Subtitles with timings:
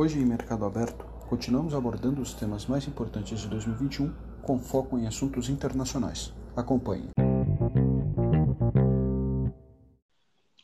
[0.00, 5.06] Hoje em Mercado Aberto, continuamos abordando os temas mais importantes de 2021 com foco em
[5.06, 6.32] assuntos internacionais.
[6.56, 7.10] Acompanhe.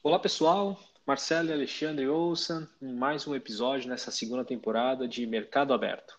[0.02, 5.74] Olá pessoal, Marcelo e Alexandre Olsen em mais um episódio nessa segunda temporada de Mercado
[5.74, 6.18] Aberto.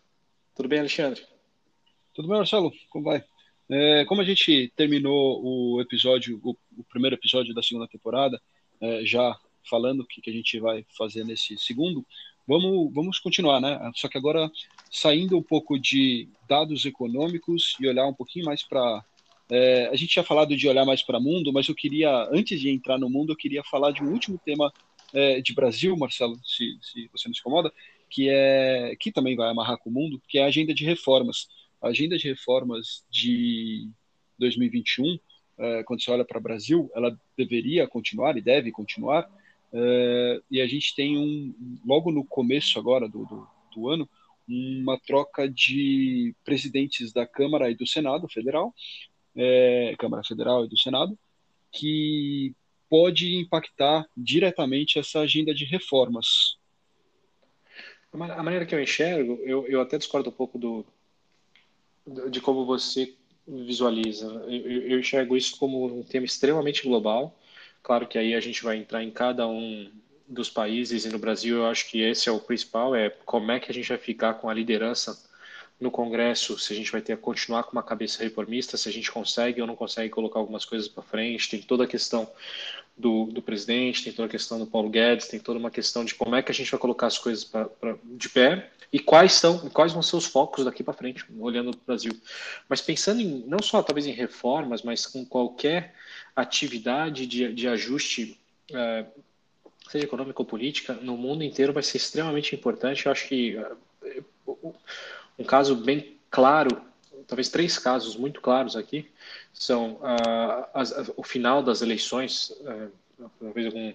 [0.55, 1.25] Tudo bem, Alexandre?
[2.13, 2.71] Tudo bem, Marcelo?
[2.91, 3.23] Como vai?
[3.68, 8.39] É, como a gente terminou o episódio, o, o primeiro episódio da segunda temporada,
[8.79, 9.36] é, já
[9.68, 12.05] falando o que, que a gente vai fazer nesse segundo,
[12.48, 13.91] vamos, vamos continuar, né?
[13.95, 14.49] Só que agora
[14.90, 19.03] saindo um pouco de dados econômicos e olhar um pouquinho mais para.
[19.49, 22.59] É, a gente tinha falado de olhar mais para o mundo, mas eu queria, antes
[22.59, 24.72] de entrar no mundo, eu queria falar de um último tema
[25.13, 27.72] é, de Brasil, Marcelo, se, se você não se incomoda,
[28.09, 31.48] que é que também vai amarrar com o mundo, que é a agenda de reformas.
[31.81, 33.89] A agenda de reformas de
[34.39, 35.17] 2021,
[35.59, 39.30] é, quando você olha para o Brasil, ela deveria continuar e deve continuar,
[39.71, 41.53] Uh, e a gente tem um,
[41.85, 44.09] logo no começo agora do, do, do, ano,
[44.48, 48.73] uma troca de presidentes da Câmara e do Senado Federal,
[49.36, 51.17] é, Câmara Federal e do Senado,
[51.72, 52.55] que
[52.89, 56.58] pode impactar diretamente essa agenda de reformas.
[58.14, 60.86] A maneira que eu enxergo, eu, eu até discordo um pouco do,
[62.30, 63.14] de como você
[63.45, 64.27] visualiza.
[64.47, 67.38] Eu, eu enxergo isso como um tema extremamente global,
[67.88, 69.89] Claro que aí a gente vai entrar em cada um
[70.27, 73.61] dos países e no Brasil eu acho que esse é o principal, é como é
[73.61, 75.17] que a gente vai ficar com a liderança
[75.80, 78.91] no Congresso, se a gente vai ter a continuar com uma cabeça reformista, se a
[78.91, 82.30] gente consegue ou não consegue colocar algumas coisas para frente, tem toda a questão
[82.98, 86.16] do, do, presidente, tem toda a questão do Paulo Guedes, tem toda uma questão de
[86.16, 89.34] como é que a gente vai colocar as coisas pra, pra de pé e quais
[89.34, 92.14] são, quais vão ser os focos daqui para frente, olhando para o Brasil.
[92.67, 95.94] Mas pensando em, não só talvez em reformas, mas com qualquer
[96.36, 98.39] atividade de, de ajuste,
[98.73, 99.06] é,
[99.89, 103.06] seja econômica ou política, no mundo inteiro vai ser extremamente importante.
[103.06, 103.58] Eu acho que
[104.04, 104.22] é,
[105.38, 106.82] um caso bem claro,
[107.28, 109.09] talvez três casos muito claros aqui,
[109.59, 110.00] são
[110.73, 112.52] as, o final das eleições,
[113.39, 113.93] talvez algum,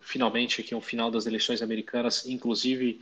[0.00, 3.00] finalmente aqui um final das eleições americanas, inclusive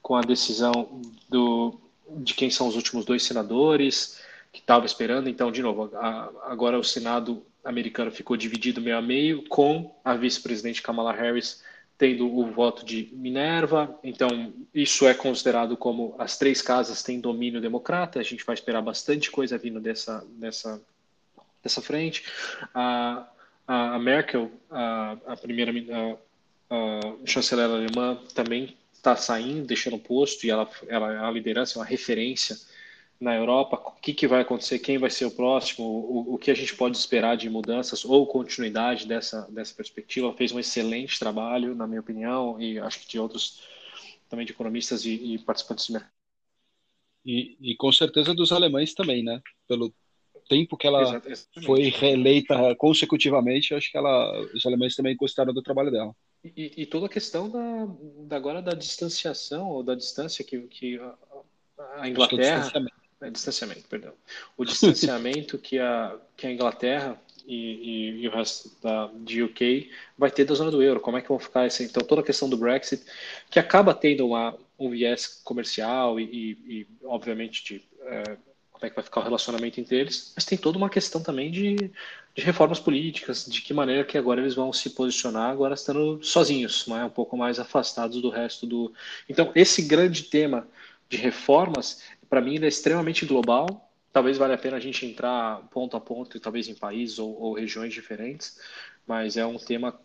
[0.00, 1.78] com a decisão do,
[2.08, 4.20] de quem são os últimos dois senadores
[4.52, 5.28] que estava esperando.
[5.28, 10.14] Então, de novo, a, agora o Senado americano ficou dividido meio a meio, com a
[10.14, 11.62] vice-presidente Kamala Harris
[11.98, 13.98] tendo o voto de Minerva.
[14.04, 18.20] Então, isso é considerado como as três casas têm domínio democrata.
[18.20, 20.80] A gente vai esperar bastante coisa vindo dessa, dessa,
[21.62, 22.24] dessa frente.
[22.74, 23.28] A,
[23.66, 25.72] a Merkel, a, a primeira
[26.70, 31.78] a, chanceler alemã, também está saindo, deixando o posto, e ela, ela é a liderança,
[31.78, 32.56] é uma referência
[33.20, 36.50] na Europa, o que, que vai acontecer, quem vai ser o próximo, o, o que
[36.50, 40.32] a gente pode esperar de mudanças ou continuidade dessa, dessa perspectiva.
[40.34, 43.60] Fez um excelente trabalho, na minha opinião, e acho que de outros
[44.28, 46.12] também de economistas e, e participantes do mercado.
[47.24, 49.42] E, e, com certeza dos alemães também, né?
[49.66, 49.92] Pelo
[50.48, 51.66] tempo que ela Exatamente.
[51.66, 56.14] foi reeleita consecutivamente, acho que ela, os alemães também gostaram do trabalho dela.
[56.44, 57.88] E, e toda a questão da,
[58.26, 61.14] da, agora da distanciação ou da distância que, que a,
[61.98, 62.70] a é Inglaterra
[63.20, 64.12] é, distanciamento, perdão.
[64.56, 69.90] O distanciamento que, a, que a Inglaterra e, e, e, o resto da, de UK
[70.16, 71.00] vai ter da zona do euro.
[71.00, 71.82] Como é que vão ficar essa?
[71.82, 73.02] Então, toda a questão do Brexit,
[73.50, 78.36] que acaba tendo uma, um viés comercial e, e obviamente, de é,
[78.78, 81.50] como é que vai ficar o relacionamento entre eles, mas tem toda uma questão também
[81.50, 86.22] de, de reformas políticas, de que maneira que agora eles vão se posicionar, agora estando
[86.22, 87.04] sozinhos, não é?
[87.04, 88.92] um pouco mais afastados do resto do.
[89.28, 90.66] Então, esse grande tema
[91.08, 93.90] de reformas para mim, ele é extremamente global.
[94.12, 97.54] Talvez valha a pena a gente entrar ponto a ponto, talvez em países ou, ou
[97.54, 98.58] regiões diferentes,
[99.06, 99.98] mas é um tema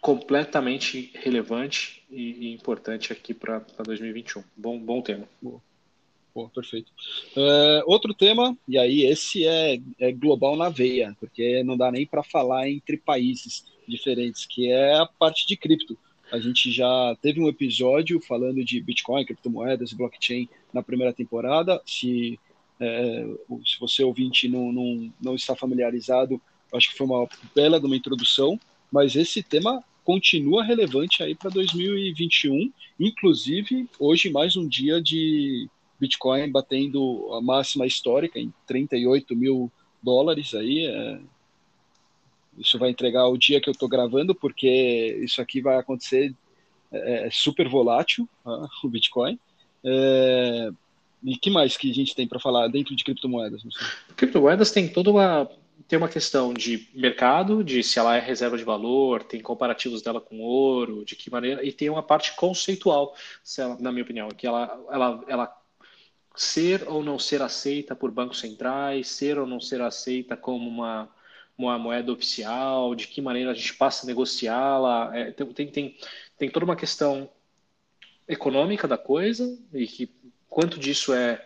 [0.00, 4.42] completamente relevante e, e importante aqui para 2021.
[4.56, 5.28] Bom, bom tema.
[5.40, 5.71] Boa.
[6.34, 6.90] Boa, perfeito.
[7.36, 12.06] Uh, outro tema, e aí esse é, é, global na veia, porque não dá nem
[12.06, 15.96] para falar entre países diferentes, que é a parte de cripto.
[16.32, 21.82] A gente já teve um episódio falando de Bitcoin, criptomoedas blockchain na primeira temporada.
[21.84, 22.40] Se,
[22.80, 23.26] é,
[23.66, 26.40] se você ouvinte não, não, não está familiarizado,
[26.72, 28.58] acho que foi uma bela uma introdução,
[28.90, 35.68] mas esse tema continua relevante aí para 2021, inclusive hoje mais um dia de
[36.02, 39.70] Bitcoin batendo a máxima histórica em 38 mil
[40.02, 41.20] dólares aí, é,
[42.58, 46.34] isso vai entregar o dia que eu estou gravando, porque isso aqui vai acontecer
[46.90, 49.38] é, é super volátil, ah, o Bitcoin.
[49.84, 50.70] É,
[51.22, 53.62] e que mais que a gente tem para falar dentro de criptomoedas?
[54.16, 55.48] Criptomoedas tem toda uma
[55.88, 60.20] tem uma questão de mercado, de se ela é reserva de valor, tem comparativos dela
[60.20, 63.14] com ouro, de que maneira, e tem uma parte conceitual,
[63.58, 65.61] ela, na minha opinião, que ela, ela, ela
[66.34, 71.08] ser ou não ser aceita por bancos centrais, ser ou não ser aceita como uma,
[71.56, 75.96] uma moeda oficial, de que maneira a gente passa a negociá-la, é, tem, tem,
[76.38, 77.28] tem toda uma questão
[78.26, 80.10] econômica da coisa e que
[80.48, 81.44] quanto disso é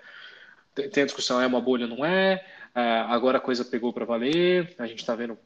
[0.75, 2.56] tem a discussão é uma bolha não é é,
[3.09, 5.39] agora a coisa pegou para valer, a gente está vendo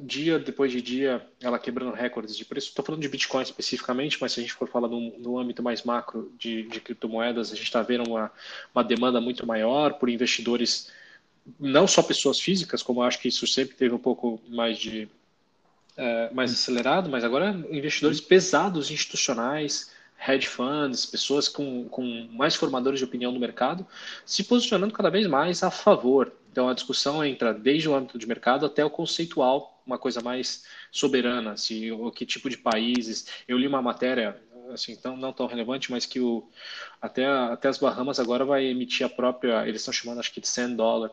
[0.00, 2.68] dia depois de dia ela quebrando recordes de preço.
[2.68, 6.32] Estou falando de Bitcoin especificamente, mas se a gente for falar no âmbito mais macro
[6.38, 8.30] de, de criptomoedas, a gente está vendo uma,
[8.72, 10.92] uma demanda muito maior por investidores,
[11.58, 15.08] não só pessoas físicas, como acho que isso sempre teve um pouco mais de
[15.96, 19.90] é, mais acelerado, mas agora investidores pesados institucionais
[20.28, 23.86] hedge funds, pessoas com, com mais formadores de opinião no mercado,
[24.24, 28.26] se posicionando cada vez mais a favor então a discussão entra desde o âmbito de
[28.26, 33.26] mercado até o conceitual, uma coisa mais soberana, se o que tipo de países.
[33.46, 34.40] Eu li uma matéria
[34.72, 36.48] assim, não tão relevante, mas que o,
[36.98, 40.48] até, até as Bahamas agora vai emitir a própria, eles estão chamando acho que de
[40.48, 41.10] 100 dólar,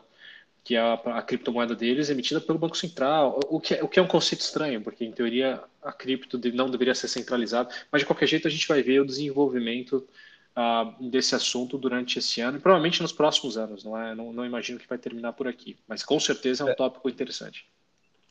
[0.64, 3.98] que é a, a, criptomoeda deles emitida pelo Banco Central, o que, é, o que
[3.98, 8.06] é um conceito estranho, porque em teoria a cripto não deveria ser centralizada, mas de
[8.06, 10.08] qualquer jeito a gente vai ver o desenvolvimento
[10.56, 13.84] uh, desse assunto durante esse ano e provavelmente nos próximos anos.
[13.84, 16.70] Não, é, não, não imagino que vai terminar por aqui, mas com certeza é um
[16.70, 16.74] é.
[16.74, 17.66] tópico interessante.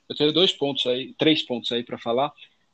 [0.09, 2.31] Eu tenho dois pontos aí, três pontos aí para falar.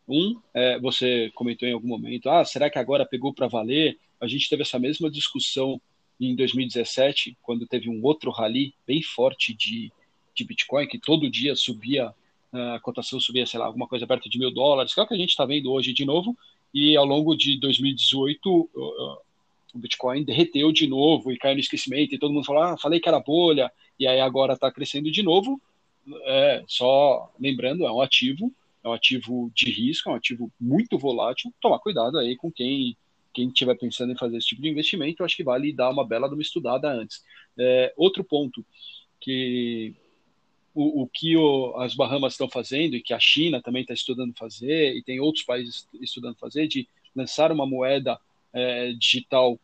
[0.08, 4.00] Um, é, você comentou em algum momento, ah, será que agora pegou para valer?
[4.20, 5.80] A gente teve essa mesma discussão
[6.20, 9.92] em 2017, quando teve um outro rally bem forte de,
[10.36, 12.14] de Bitcoin, que todo dia subia,
[12.52, 15.14] a cotação subia, sei lá, alguma coisa perto de mil dólares, que é o que
[15.14, 16.36] a gente está vendo hoje de novo,
[16.74, 18.70] e ao longo de 2018,
[19.74, 23.00] o Bitcoin derreteu de novo e caiu no esquecimento, e todo mundo falou, ah, falei
[23.00, 25.62] que era bolha, e aí agora está crescendo de novo.
[26.26, 28.52] É, só lembrando, é um ativo,
[28.84, 31.54] é um ativo de risco, é um ativo muito volátil.
[31.62, 32.98] Tomar cuidado aí com quem
[33.32, 36.28] quem estiver pensando em fazer esse tipo de investimento, acho que vale dar uma bela
[36.28, 37.24] uma estudada antes.
[37.58, 38.66] É, outro ponto
[39.20, 39.94] que
[40.74, 44.38] o, o que o, as Bahamas estão fazendo e que a China também está estudando
[44.38, 48.20] fazer e tem outros países estudando fazer de lançar uma moeda
[48.54, 49.60] é, digital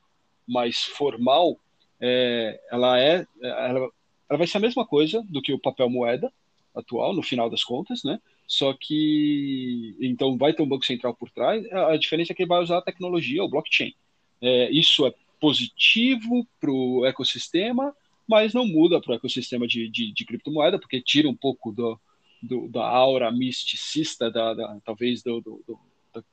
[0.48, 1.60] mais formal,
[2.00, 3.90] é, ela é, ela,
[4.30, 6.32] ela vai ser a mesma coisa do que o papel moeda
[6.74, 8.20] atual, no final das contas, né?
[8.48, 11.66] Só que então vai ter um banco central por trás.
[11.72, 13.94] A diferença é que ele vai usar a tecnologia, o blockchain.
[14.42, 17.96] É, isso é positivo para o ecossistema,
[18.28, 22.00] mas não muda para o ecossistema de, de, de, criptomoeda, porque tira um pouco do,
[22.42, 25.80] do, da aura misticista, da, da talvez do, do,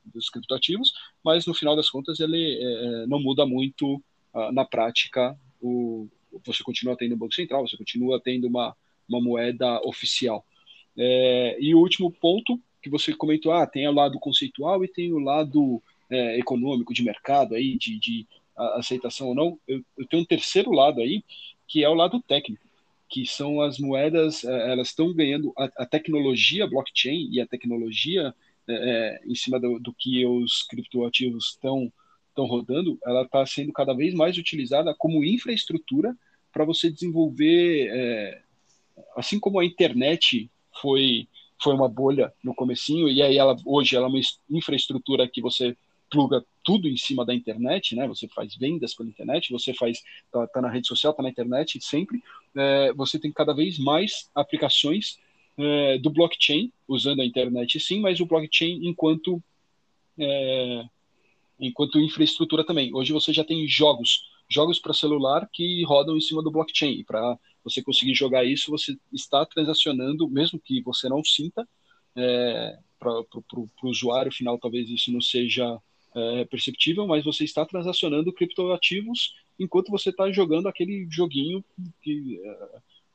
[0.05, 0.93] dos criptoativos,
[1.23, 3.95] mas no final das contas ele é, é não muda muito
[4.33, 5.37] uh, na prática.
[5.61, 6.07] O,
[6.45, 8.75] você continua tendo banco central, você continua tendo uma,
[9.07, 10.45] uma moeda oficial.
[10.97, 15.13] É, e o último ponto que você comentou, ah, tem o lado conceitual e tem
[15.13, 19.59] o lado é, econômico, de mercado aí, de, de aceitação ou não.
[19.67, 21.23] Eu, eu, tenho um terceiro lado aí,
[21.67, 22.65] que é o lado técnico,
[23.09, 28.35] que são as moedas, é, elas estão ganhando a, a tecnologia blockchain e a tecnologia
[28.67, 31.91] é, é, em cima do, do, que os criptoativos estão
[32.29, 36.17] estão rodando, ela está sendo cada vez mais utilizada como infraestrutura
[36.51, 38.41] para você desenvolver, é,
[39.15, 40.49] assim como a internet
[40.81, 41.27] foi
[41.61, 44.19] foi uma bolha no comecinho e aí ela hoje ela é uma
[44.49, 45.77] infraestrutura que você
[46.09, 48.07] pluga tudo em cima da internet, né?
[48.07, 51.79] Você faz vendas pela internet, você faz tá, tá na rede social, tá na internet
[51.81, 52.23] sempre.
[52.55, 55.17] É, você tem cada vez mais aplicações
[55.57, 59.41] é, do blockchain, usando a internet sim, mas o blockchain enquanto,
[60.17, 60.85] é,
[61.59, 62.93] enquanto infraestrutura também.
[62.93, 67.03] Hoje você já tem jogos, jogos para celular que rodam em cima do blockchain.
[67.03, 71.67] Para você conseguir jogar isso, você está transacionando, mesmo que você não sinta,
[72.15, 75.79] é, para o usuário final talvez isso não seja
[76.15, 81.63] é, perceptível, mas você está transacionando criptoativos enquanto você está jogando aquele joguinho
[82.01, 82.67] que é,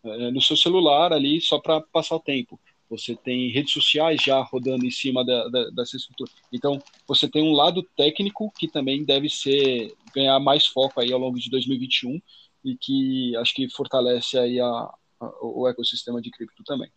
[0.03, 2.59] no seu celular ali só para passar o tempo.
[2.91, 6.31] Você tem redes sociais já rodando em cima da, da, dessa estrutura.
[6.53, 11.19] Então, você tem um lado técnico que também deve ser ganhar mais foco aí ao
[11.19, 12.21] longo de 2021
[12.65, 16.91] e que acho que fortalece aí a, a o ecossistema de cripto também.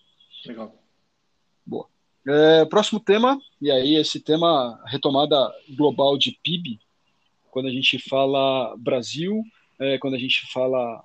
[0.46, 0.74] Legal.
[1.65, 1.88] Boa.
[2.27, 6.79] É, próximo tema, e aí esse tema, retomada global de PIB,
[7.50, 9.43] quando a gente fala Brasil,
[9.79, 11.03] é, quando a gente fala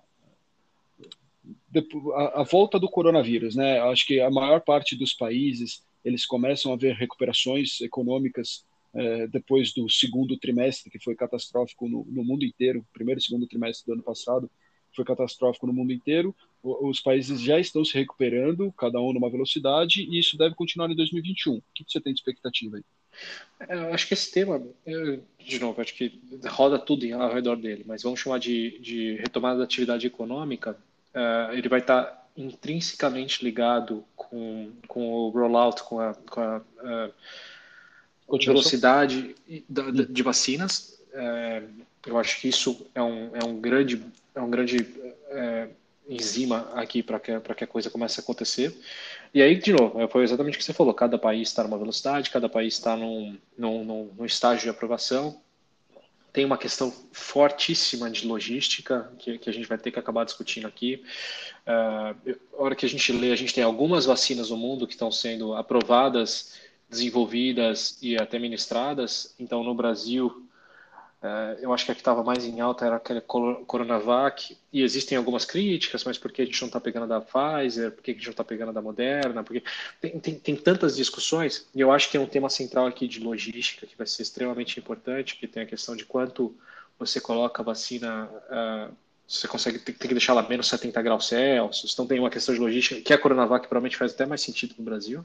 [2.34, 3.80] a, volta do coronavírus, né?
[3.80, 8.64] Acho que a maior parte dos países eles começam a ver recuperações econômicas
[8.94, 12.86] é, depois do segundo trimestre, que foi catastrófico no, no, mundo inteiro.
[12.92, 14.50] Primeiro e segundo trimestre do ano passado
[14.94, 16.34] foi catastrófico no mundo inteiro.
[16.62, 20.96] os países já estão se recuperando, cada um numa velocidade, e isso deve continuar em
[20.96, 21.56] 2021.
[21.56, 22.84] O que você tem de expectativa aí?
[23.68, 24.62] É, eu acho que esse tema,
[25.38, 29.58] de novo, acho que roda tudo ao redor dele, mas vamos chamar de, de retomada
[29.58, 30.78] da atividade econômica,
[31.16, 38.38] uh, ele vai estar intrinsecamente ligado com, com o rollout, com a, com a uh,
[38.38, 41.00] velocidade de, de vacinas.
[41.14, 44.00] Uh, eu acho que isso é um, é um grande,
[44.34, 44.86] é um grande
[46.08, 48.72] enzima aqui para que, que a coisa comece a acontecer.
[49.34, 52.30] E aí, de novo, foi exatamente o que você falou: cada país está numa velocidade,
[52.30, 55.40] cada país está num, num, num, num estágio de aprovação.
[56.36, 60.66] Tem uma questão fortíssima de logística que, que a gente vai ter que acabar discutindo
[60.66, 61.02] aqui.
[61.66, 64.92] Uh, a hora que a gente lê, a gente tem algumas vacinas no mundo que
[64.92, 66.52] estão sendo aprovadas,
[66.90, 69.34] desenvolvidas e até ministradas.
[69.38, 70.45] Então, no Brasil,
[71.60, 75.44] eu acho que a que estava mais em alta era aquela Coronavac, e existem algumas
[75.44, 78.24] críticas, mas por que a gente não está pegando da Pfizer, por que a gente
[78.24, 79.62] não está pegando da Moderna, porque
[80.00, 83.20] tem, tem, tem, tantas discussões, e eu acho que tem um tema central aqui de
[83.20, 86.54] logística que vai ser extremamente importante, que tem a questão de quanto
[86.98, 88.94] você coloca a vacina, uh,
[89.26, 92.54] você consegue, tem, tem que deixar ela menos 70 graus Celsius, então tem uma questão
[92.54, 95.24] de logística, que a Coronavac provavelmente faz até mais sentido no Brasil,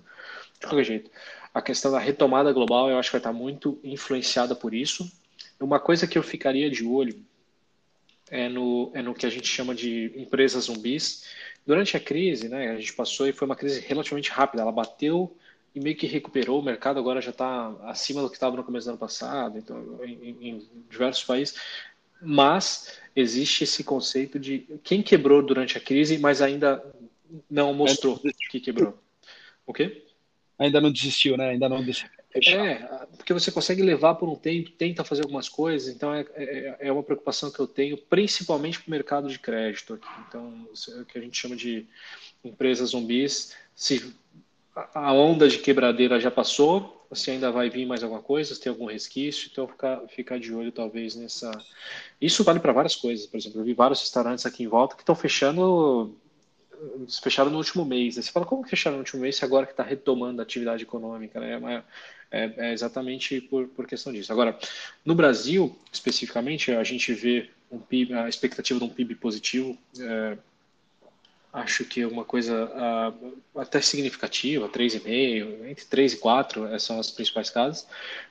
[0.60, 1.12] de qualquer jeito.
[1.54, 5.12] A questão da retomada global, eu acho que vai estar muito influenciada por isso,
[5.62, 7.24] uma coisa que eu ficaria de olho
[8.30, 11.26] é no, é no que a gente chama de empresas zumbis.
[11.66, 14.64] Durante a crise, né, a gente passou e foi uma crise relativamente rápida.
[14.64, 15.36] Ela bateu
[15.76, 16.60] e meio que recuperou.
[16.60, 20.00] O mercado agora já está acima do que estava no começo do ano passado, então,
[20.04, 21.56] em, em diversos países.
[22.22, 26.84] Mas existe esse conceito de quem quebrou durante a crise, mas ainda
[27.50, 28.98] não mostrou que quebrou.
[29.66, 30.04] O quê?
[30.58, 31.50] Ainda não desistiu, né?
[31.50, 32.10] Ainda não desistiu.
[32.34, 36.78] É, porque você consegue levar por um tempo, tenta fazer algumas coisas, então é, é,
[36.80, 40.08] é uma preocupação que eu tenho, principalmente para o mercado de crédito aqui.
[40.28, 41.86] Então, é o que a gente chama de
[42.44, 44.14] empresas zumbis, se
[44.94, 48.72] a onda de quebradeira já passou, se ainda vai vir mais alguma coisa, se tem
[48.72, 51.52] algum resquício, então ficar, ficar de olho talvez nessa.
[52.20, 55.02] Isso vale para várias coisas, por exemplo, eu vi vários restaurantes aqui em volta que
[55.02, 56.16] estão fechando
[57.22, 58.16] fecharam no último mês.
[58.16, 60.84] Você fala, como que fecharam no último mês se agora que está retomando a atividade
[60.84, 61.40] econômica?
[61.40, 61.84] Né?
[62.32, 64.32] É, é, exatamente por, por questão disso.
[64.32, 64.58] Agora,
[65.04, 69.78] no Brasil, especificamente, a gente vê um PIB, a expectativa de um PIB positivo.
[70.00, 70.38] É,
[71.54, 72.72] acho que é uma coisa
[73.54, 77.86] até significativa, 3,5, entre 3 e 4 são as principais casas,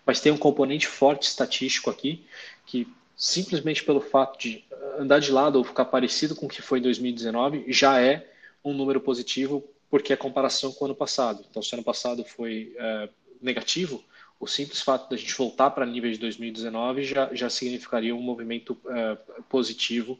[0.07, 2.25] mas tem um componente forte estatístico aqui,
[2.65, 4.65] que simplesmente pelo fato de
[4.99, 8.30] andar de lado ou ficar parecido com o que foi em 2019, já é
[8.65, 11.45] um número positivo porque é comparação com o ano passado.
[11.51, 13.09] Então, se o ano passado foi é,
[13.43, 14.03] negativo,
[14.39, 18.79] o simples fato da gente voltar para níveis de 2019 já, já significaria um movimento
[18.89, 20.19] é, positivo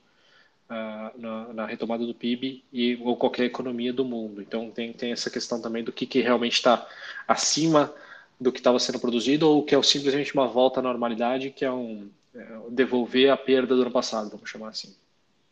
[0.69, 0.75] é,
[1.17, 4.43] na, na, retomada do PIB e ou qualquer economia do mundo.
[4.43, 6.87] Então, tem, tem essa questão também do que, que realmente está
[7.29, 7.95] acima
[8.41, 11.71] do que estava sendo produzido ou que é simplesmente uma volta à normalidade, que é
[11.71, 14.95] um é, devolver a perda do ano passado, vamos chamar assim.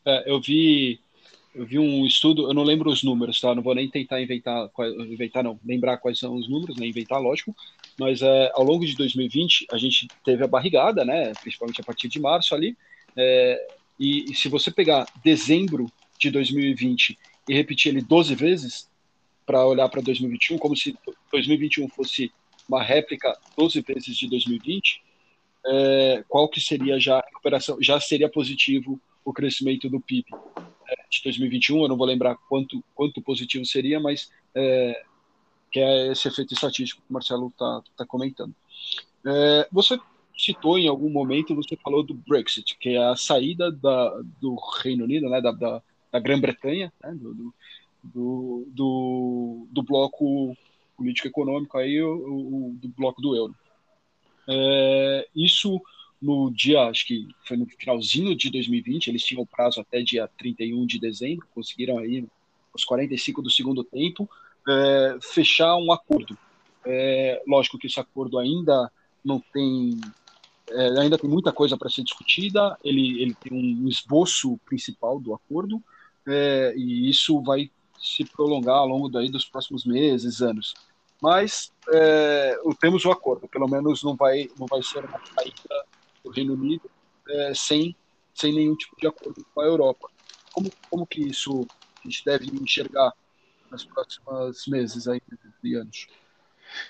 [0.04, 1.00] É, eu vi
[1.54, 3.54] eu vi um estudo, eu não lembro os números, tá?
[3.54, 4.70] Não vou nem tentar inventar,
[5.10, 7.54] inventar não, lembrar quais são os números, nem inventar, lógico.
[7.98, 11.32] Mas é, ao longo de 2020 a gente teve a barrigada, né?
[11.40, 12.76] Principalmente a partir de março ali.
[13.16, 18.88] É, e, e, se você pegar dezembro de 2020 e repetir ele 12 vezes
[19.44, 20.96] para olhar para 2021, como se
[21.32, 22.30] 2021 fosse
[22.68, 25.02] uma réplica 12 vezes de 2020,
[25.66, 27.78] é, qual que seria já a recuperação?
[27.80, 30.26] Já seria positivo o crescimento do PIB
[31.10, 35.02] de 2021, eu não vou lembrar quanto, quanto positivo seria, mas é,
[35.70, 38.54] que é esse efeito estatístico que o Marcelo está tá comentando.
[39.26, 39.98] É, você
[40.36, 45.04] citou em algum momento, você falou do Brexit, que é a saída da, do Reino
[45.04, 50.56] Unido, né, da, da, da Grã-Bretanha, né, do, do, do, do, bloco
[50.96, 53.54] político-econômico, aí, o, o, do bloco do euro.
[54.48, 55.80] É, isso
[56.20, 60.84] no dia, acho que foi no finalzinho de 2020, eles tinham prazo até dia 31
[60.84, 62.26] de dezembro, conseguiram aí,
[62.74, 64.28] os 45 do segundo tempo,
[64.68, 66.36] é, fechar um acordo.
[66.84, 68.90] É, lógico que esse acordo ainda
[69.24, 70.00] não tem,
[70.70, 75.34] é, ainda tem muita coisa para ser discutida, ele, ele tem um esboço principal do
[75.34, 75.82] acordo,
[76.26, 80.74] é, e isso vai se prolongar ao longo daí dos próximos meses, anos.
[81.20, 85.84] Mas é, temos o acordo, pelo menos não vai, não vai ser uma saída
[86.24, 86.90] do Reino Unido
[87.28, 87.94] é, sem,
[88.34, 90.08] sem nenhum tipo de acordo com a Europa.
[90.52, 91.66] Como, como que isso
[92.04, 93.12] a gente deve enxergar
[93.70, 95.20] nos próximos meses aí,
[95.62, 96.08] e anos?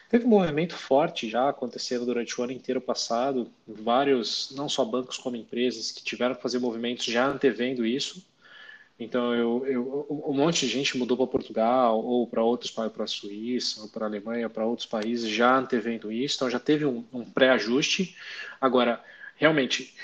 [0.08, 5.18] Teve um movimento forte já acontecendo durante o ano inteiro passado, vários, não só bancos
[5.18, 8.26] como empresas, que tiveram que fazer movimentos já antevendo isso.
[8.99, 13.04] Então, eu, eu, um monte de gente mudou para Portugal, ou para outros países, para
[13.04, 16.37] a Suíça, ou para a Alemanha, para outros países, já antevendo isso.
[16.37, 18.16] Então, já teve um, um pré-ajuste.
[18.61, 19.02] Agora,
[19.38, 19.95] realmente,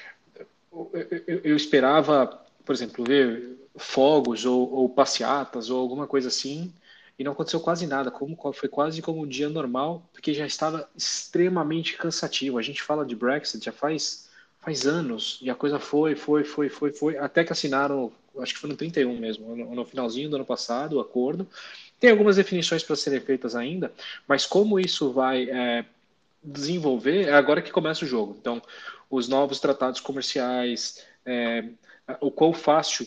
[0.72, 2.26] eu, eu, esperava,
[2.64, 6.72] por exemplo, ver fogos ou, ou passeatas ou alguma coisa assim,
[7.18, 8.10] e não aconteceu quase nada.
[8.10, 12.58] Como, foi quase como um dia normal, porque já estava extremamente cansativo.
[12.58, 14.28] A gente fala de Brexit já faz,
[14.60, 18.10] faz anos, e a coisa foi, foi, foi, foi, foi, até que assinaram
[18.40, 21.46] acho que foi no 31 mesmo, no, no finalzinho do ano passado, o acordo.
[22.00, 23.92] Tem algumas definições para serem feitas ainda,
[24.26, 25.84] mas como isso vai é,
[26.42, 28.36] desenvolver, é agora que começa o jogo.
[28.38, 28.60] Então,
[29.14, 31.64] os novos tratados comerciais, é,
[32.20, 33.06] o quão fácil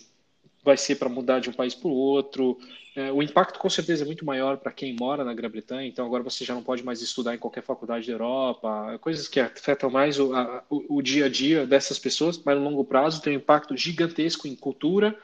[0.64, 2.58] vai ser para mudar de um país para o outro.
[2.96, 6.24] É, o impacto com certeza é muito maior para quem mora na Grã-Bretanha, então agora
[6.24, 10.20] você já não pode mais estudar em qualquer faculdade da Europa, coisas que afetam mais
[10.20, 13.38] o, a, o, o dia a dia dessas pessoas, mas no longo prazo tem um
[13.38, 15.18] impacto gigantesco em cultura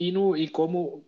[0.00, 1.04] e, no, e como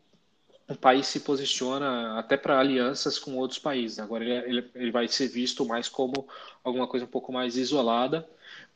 [0.69, 3.99] o país se posiciona até para alianças com outros países.
[3.99, 6.26] Agora ele, ele, ele, vai ser visto mais como
[6.62, 8.26] alguma coisa um pouco mais isolada,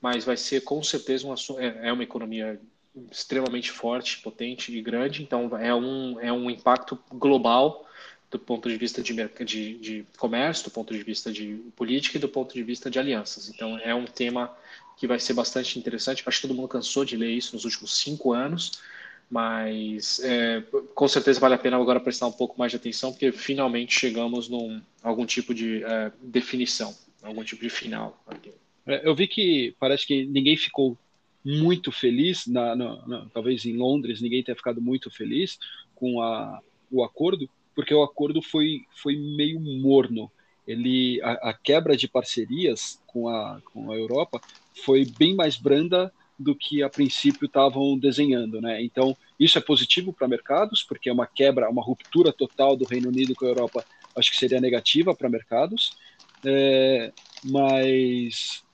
[0.01, 2.61] mas vai ser com certeza uma, é, é uma economia
[3.11, 7.87] extremamente forte, potente e grande, então é um, é um impacto global
[8.31, 9.15] do ponto de vista de,
[9.45, 12.99] de, de comércio, do ponto de vista de política e do ponto de vista de
[12.99, 13.49] alianças.
[13.49, 14.55] Então é um tema
[14.97, 16.23] que vai ser bastante interessante.
[16.27, 18.81] Acho que todo mundo cansou de ler isso nos últimos cinco anos,
[19.31, 20.63] mas é,
[20.95, 24.49] com certeza vale a pena agora prestar um pouco mais de atenção, porque finalmente chegamos
[24.49, 28.23] num algum tipo de é, definição, algum tipo de final.
[28.31, 28.35] É,
[28.89, 30.97] eu vi que parece que ninguém ficou
[31.45, 35.59] muito feliz, na, na, na, talvez em Londres ninguém tenha ficado muito feliz
[35.95, 40.31] com a, o acordo, porque o acordo foi, foi meio morno.
[40.67, 44.41] Ele, a, a, quebra de parcerias com a, com a Europa
[44.85, 48.83] foi bem mais branda do que a princípio estavam desenhando, né?
[48.83, 53.09] Então isso é positivo para mercados, porque é uma quebra, uma ruptura total do Reino
[53.09, 55.97] Unido com a Europa, acho que seria negativa para mercados,
[56.45, 58.68] é, mas é,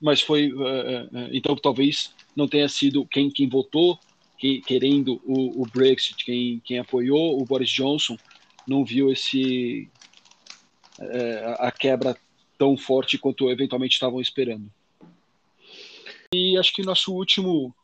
[0.00, 3.98] mas foi uh, então talvez não tenha sido quem quem votou
[4.38, 8.16] quem, querendo o, o, Brexit quem quem apoiou o Boris Johnson
[8.66, 9.88] não viu esse
[11.58, 12.16] a quebra
[12.62, 14.70] tão forte quanto eventualmente estavam esperando.
[16.32, 17.74] E acho que nosso último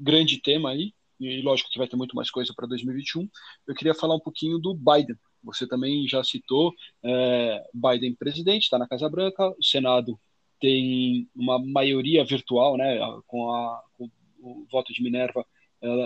[0.00, 3.28] grande tema aí e lógico que vai ter muito mais coisa para 2021
[3.66, 8.78] eu queria falar um pouquinho do Biden você também já citou é, Biden presidente está
[8.78, 10.18] na Casa Branca o Senado
[10.62, 14.08] tem uma maioria virtual, né, com, a, com
[14.40, 15.44] o voto de Minerva,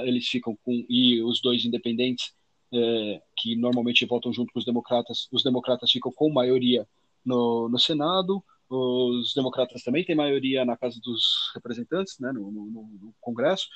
[0.04, 2.34] eles ficam com e os dois independentes
[2.72, 6.88] é, que normalmente votam junto com os democratas, os democratas ficam com maioria
[7.22, 12.64] no, no Senado, os democratas também têm maioria na Casa dos Representantes, né, no, no,
[12.64, 13.68] no Congresso,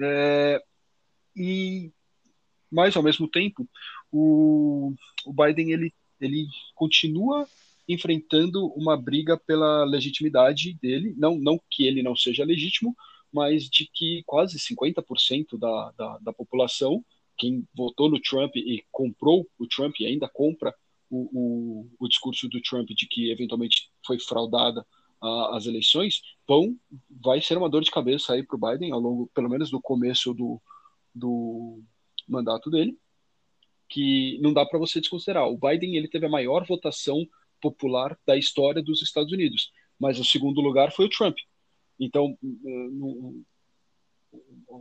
[0.00, 0.62] é,
[1.34, 1.92] e
[2.70, 3.68] mas ao mesmo tempo
[4.12, 4.94] o,
[5.26, 7.46] o Biden ele ele continua
[7.88, 12.94] enfrentando uma briga pela legitimidade dele, não, não que ele não seja legítimo,
[13.32, 17.04] mas de que quase 50% da, da, da população,
[17.36, 20.74] quem votou no Trump e comprou o Trump e ainda compra
[21.08, 24.84] o, o, o discurso do Trump de que eventualmente foi fraudada
[25.22, 26.76] uh, as eleições, vão,
[27.08, 29.80] vai ser uma dor de cabeça aí para o Biden ao longo, pelo menos do
[29.80, 30.60] começo do,
[31.14, 31.82] do
[32.28, 32.98] mandato dele,
[33.88, 35.48] que não dá para você desconsiderar.
[35.48, 37.26] O Biden ele teve a maior votação
[37.60, 39.70] popular da história dos Estados Unidos.
[39.98, 41.36] Mas o segundo lugar foi o Trump.
[41.98, 42.38] Então,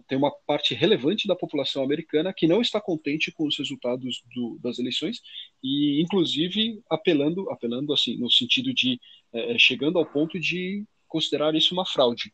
[0.08, 4.60] tem uma parte relevante da população americana que não está contente com os resultados do,
[4.62, 5.22] das eleições
[5.64, 9.00] e, inclusive, apelando, apelando assim, no sentido de
[9.34, 12.34] é, chegando ao ponto de considerar isso uma fraude.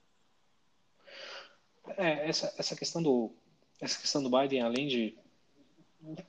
[1.97, 3.31] É, essa, essa questão do
[3.79, 5.17] essa questão do Biden, além de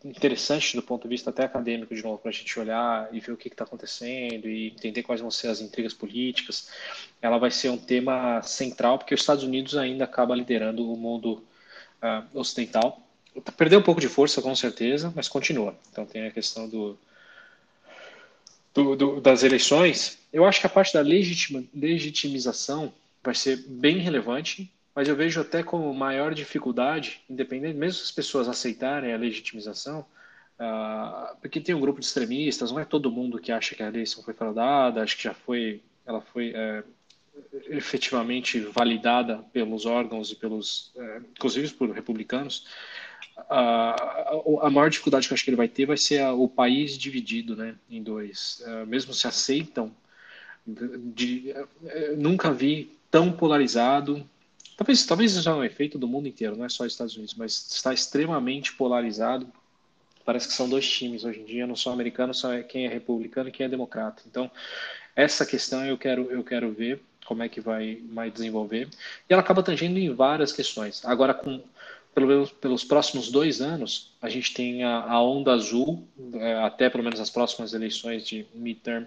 [0.04, 3.32] interessante do ponto de vista até acadêmico, de novo, para a gente olhar e ver
[3.32, 6.70] o que está acontecendo e entender quais vão ser as intrigas políticas.
[7.20, 11.42] Ela vai ser um tema central, porque os Estados Unidos ainda acaba liderando o mundo
[12.02, 13.00] uh, ocidental.
[13.56, 15.76] Perdeu um pouco de força, com certeza, mas continua.
[15.90, 16.96] Então tem a questão do,
[18.72, 20.18] do, do das eleições.
[20.32, 25.40] Eu acho que a parte da legitima, legitimização vai ser bem relevante mas eu vejo
[25.40, 30.06] até como maior dificuldade, independente, mesmo se as pessoas aceitarem a legitimização,
[30.58, 33.88] uh, porque tem um grupo de extremistas, não é todo mundo que acha que a
[33.88, 36.84] eleição foi fraudada, acho que já foi, ela foi é,
[37.70, 42.66] efetivamente validada pelos órgãos e pelos, é, inclusive por republicanos.
[43.36, 46.48] Uh, a maior dificuldade que eu acho que ele vai ter vai ser a, o
[46.48, 48.62] país dividido, né, em dois.
[48.64, 49.90] Uh, mesmo se aceitam,
[50.64, 51.54] de, de,
[52.16, 54.24] nunca vi tão polarizado
[54.76, 57.92] talvez, talvez seja um efeito do mundo inteiro, não é só Estados Unidos, mas está
[57.92, 59.46] extremamente polarizado.
[60.24, 62.88] Parece que são dois times hoje em dia, não são americanos, só é quem é
[62.88, 64.22] republicano e quem é democrata.
[64.26, 64.50] Então,
[65.14, 68.88] essa questão eu quero, eu quero ver como é que vai, vai desenvolver.
[69.28, 71.04] E ela acaba tangendo em várias questões.
[71.04, 71.62] Agora, com,
[72.14, 76.88] pelo menos pelos próximos dois anos, a gente tem a, a onda azul, é, até
[76.88, 79.06] pelo menos as próximas eleições de midterm,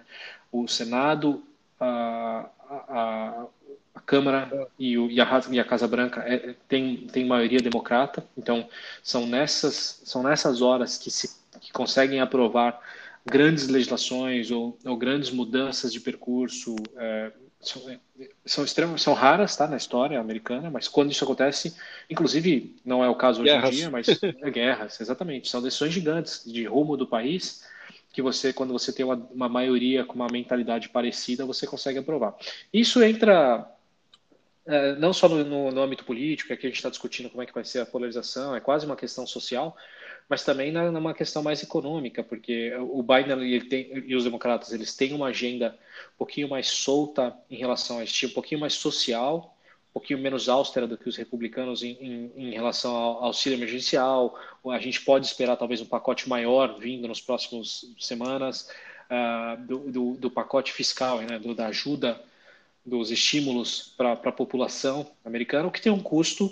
[0.52, 1.42] o Senado,
[1.80, 3.46] a, a
[4.08, 8.66] Câmara e, o, e, a, e, a, Casa Branca é, tem, tem maioria democrata, então
[9.02, 12.80] são nessas, são nessas horas que se que conseguem aprovar
[13.26, 17.82] grandes legislações ou, ou grandes mudanças de percurso, é, são,
[18.46, 21.76] são, extremos, são raras tá, na história americana, mas quando isso acontece,
[22.08, 23.74] inclusive não é o caso hoje guerras.
[23.74, 25.50] em dia, mas é guerras, exatamente.
[25.50, 27.62] São decisões gigantes de rumo do país
[28.10, 32.34] que você, quando você tem uma, uma maioria com uma mentalidade parecida, você consegue aprovar.
[32.72, 33.77] Isso entra é,
[34.98, 37.54] não só no, no, no, âmbito político, aqui a gente está discutindo como é que
[37.54, 39.74] vai ser a polarização, é quase uma questão social,
[40.28, 44.72] mas também na, numa questão mais econômica, porque o Biden ele tem, e os democratas
[44.72, 45.78] eles têm uma agenda
[46.14, 49.56] um pouquinho mais solta em relação a este, um pouquinho mais social,
[49.88, 54.38] um pouquinho menos austera do que os republicanos em, em, em relação ao auxílio emergencial.
[54.66, 58.70] A gente pode esperar talvez um pacote maior vindo nos próximos semanas
[59.10, 62.20] uh, do, do, do, pacote fiscal, né, do, da ajuda
[62.88, 66.50] dos estímulos para a população americana, o que tem um custo,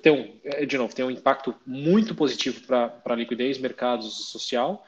[0.00, 4.84] tem um, é, de novo, tem um impacto muito positivo para a liquidez, mercados social,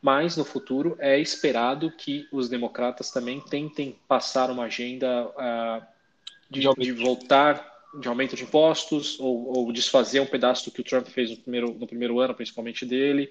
[0.00, 5.86] mas no futuro é esperado que os democratas também tentem passar uma agenda uh,
[6.50, 10.84] de, de, voltar de aumento de impostos ou, ou, desfazer um pedaço do que o
[10.84, 13.30] Trump fez no primeiro, no primeiro ano, principalmente dele.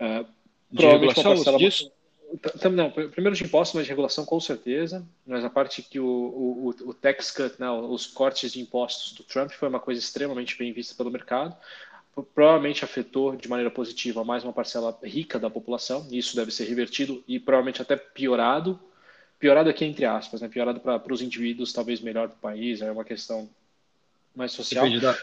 [0.00, 0.26] Uh,
[0.72, 1.92] regulação disso?
[2.72, 5.06] Não, primeiro de impostos, mas de regulação com certeza.
[5.26, 9.22] Mas a parte que o, o, o tax cut, né, os cortes de impostos do
[9.22, 11.54] Trump foi uma coisa extremamente bem vista pelo mercado.
[12.34, 16.64] Provavelmente afetou de maneira positiva mais uma parcela rica da população, e isso deve ser
[16.64, 18.78] revertido e provavelmente até piorado.
[19.38, 23.04] Piorado aqui entre aspas, né, piorado para os indivíduos, talvez melhor do país, é uma
[23.04, 23.48] questão
[24.34, 24.84] mais social.
[24.84, 25.18] Depende da,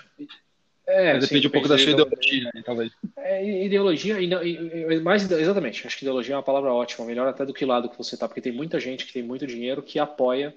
[0.89, 2.91] é, depende sim, um pouco da sua ideologia, né, talvez.
[3.17, 7.53] É, ideologia, e, mais exatamente, acho que ideologia é uma palavra ótima, melhor até do
[7.53, 10.55] que lado que você está, porque tem muita gente que tem muito dinheiro que apoia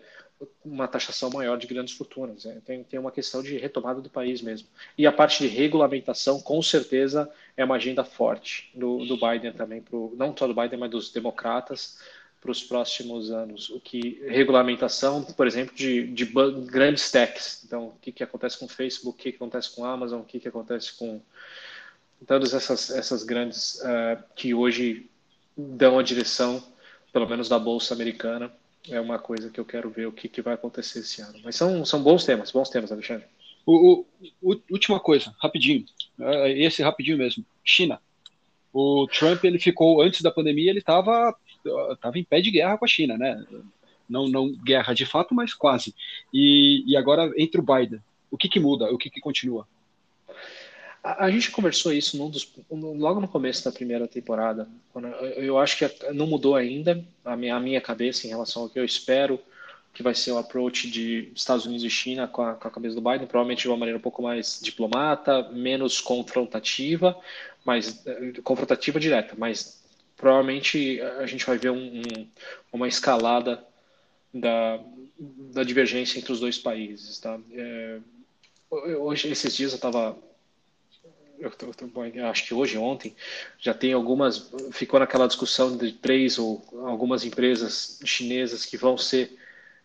[0.64, 2.44] uma taxação maior de grandes fortunas.
[2.44, 2.60] Né?
[2.64, 4.68] Tem, tem uma questão de retomada do país mesmo.
[4.96, 9.80] E a parte de regulamentação, com certeza, é uma agenda forte do, do Biden também,
[9.82, 11.98] pro, não só do Biden, mas dos democratas,
[12.42, 13.70] para os próximos anos.
[13.70, 16.24] O que regulamentação, por exemplo, de, de
[16.66, 17.62] grandes techs.
[17.64, 20.20] Então, o que, que acontece com o Facebook, o que, que acontece com a Amazon,
[20.20, 21.22] o que, que acontece com
[22.26, 25.08] todas essas, essas grandes uh, que hoje
[25.56, 26.62] dão a direção,
[27.12, 28.52] pelo menos da bolsa americana.
[28.90, 31.38] É uma coisa que eu quero ver o que, que vai acontecer esse ano.
[31.44, 33.26] Mas são, são bons temas, bons temas, Alexandre.
[33.64, 34.04] O,
[34.42, 35.86] o, última coisa, rapidinho.
[36.18, 37.44] É, esse rapidinho mesmo.
[37.62, 38.00] China.
[38.72, 41.36] O Trump ele ficou antes da pandemia, ele estava
[41.92, 43.44] estava em pé de guerra com a China, né?
[44.08, 45.94] Não, não guerra de fato, mas quase.
[46.32, 48.92] E, e agora entre o Biden, o que, que muda?
[48.92, 49.66] O que, que continua?
[51.02, 54.68] A, a gente conversou isso dos, logo no começo da primeira temporada.
[54.94, 58.68] Eu, eu acho que não mudou ainda a minha, a minha cabeça em relação ao
[58.68, 59.40] que eu espero
[59.92, 62.94] que vai ser o approach de Estados Unidos e China com a, com a cabeça
[62.94, 67.14] do Biden, provavelmente de uma maneira um pouco mais diplomata, menos confrontativa,
[67.64, 69.81] mas eh, confrontativa direta, mas
[70.22, 72.28] provavelmente a gente vai ver um, um,
[72.72, 73.60] uma escalada
[74.32, 74.78] da,
[75.18, 77.18] da divergência entre os dois países.
[77.18, 77.40] Tá?
[77.50, 77.98] É,
[78.70, 80.16] hoje, esses dias eu estava
[82.30, 83.16] acho que hoje, ontem,
[83.58, 89.36] já tem algumas, ficou naquela discussão de três ou algumas empresas chinesas que vão ser,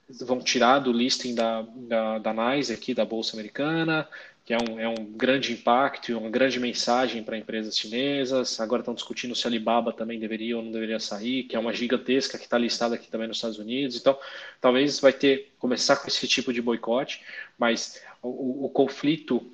[0.10, 2.34] vão tirar do listing da, da, da
[2.74, 4.08] aqui, da Bolsa Americana,
[4.46, 8.60] que é um, é um grande impacto e uma grande mensagem para empresas chinesas.
[8.62, 11.74] Agora estão discutindo se a Alibaba também deveria ou não deveria sair, que é uma
[11.74, 13.98] gigantesca que está listada aqui também nos Estados Unidos.
[13.98, 14.18] Então,
[14.62, 17.22] talvez vai ter começar com esse tipo de boicote,
[17.58, 19.52] mas o, o conflito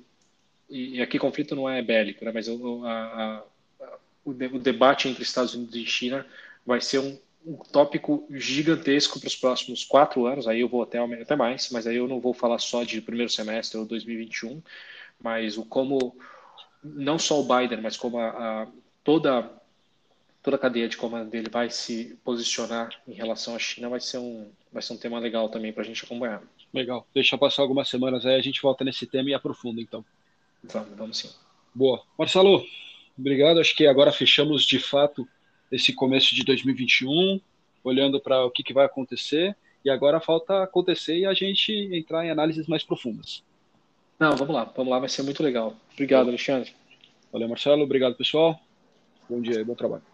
[0.68, 3.44] e aqui conflito não é bélico, né, mas o, a,
[3.80, 6.26] a, o debate entre Estados Unidos e China
[6.64, 10.98] vai ser um, um tópico gigantesco para os próximos quatro anos, aí eu vou até,
[10.98, 14.62] até mais, mas aí eu não vou falar só de primeiro semestre ou 2021,
[15.20, 16.16] mas o como,
[16.82, 18.28] não só o Biden, mas como a,
[18.62, 18.66] a
[19.02, 19.50] toda,
[20.42, 24.18] toda a cadeia de comando dele vai se posicionar em relação à China vai ser
[24.18, 26.42] um, vai ser um tema legal também para a gente acompanhar.
[26.72, 30.04] Legal, deixa passar algumas semanas aí, a gente volta nesse tema e aprofunda então.
[30.62, 31.30] Vamos, vamos sim.
[31.74, 32.02] Boa.
[32.18, 32.64] Marcelo,
[33.18, 35.28] obrigado, acho que agora fechamos de fato
[35.70, 37.40] esse começo de 2021,
[37.82, 42.24] olhando para o que, que vai acontecer, e agora falta acontecer e a gente entrar
[42.24, 43.42] em análises mais profundas.
[44.18, 45.76] Não, vamos lá, vamos lá, vai ser muito legal.
[45.92, 46.72] Obrigado, Alexandre.
[47.32, 47.82] Valeu, Marcelo.
[47.82, 48.58] Obrigado, pessoal.
[49.28, 50.13] Bom dia e bom trabalho.